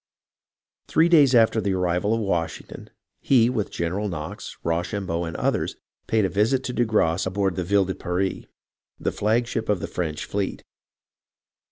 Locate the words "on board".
7.27-7.55